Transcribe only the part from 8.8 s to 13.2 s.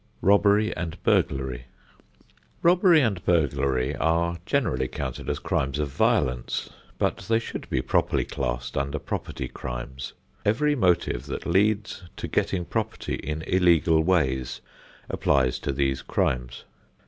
property crimes. Every motive that leads to getting property